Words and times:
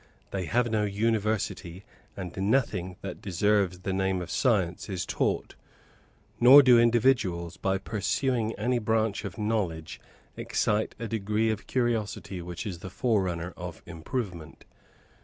They 0.31 0.45
have 0.45 0.71
no 0.71 0.83
university; 0.83 1.85
and 2.17 2.35
nothing 2.35 2.95
that 3.03 3.21
deserves 3.21 3.81
the 3.81 3.93
name 3.93 4.19
of 4.19 4.31
science 4.31 4.89
is 4.89 5.05
taught; 5.05 5.53
nor 6.39 6.63
do 6.63 6.79
individuals, 6.79 7.55
by 7.55 7.77
pursuing 7.77 8.53
any 8.55 8.79
branch 8.79 9.25
of 9.25 9.37
knowledge, 9.37 10.01
excite 10.35 10.95
a 10.97 11.07
degree 11.07 11.51
of 11.51 11.67
curiosity 11.67 12.41
which 12.41 12.65
is 12.65 12.79
the 12.79 12.89
forerunner 12.89 13.53
of 13.55 13.83
improvement. 13.85 14.65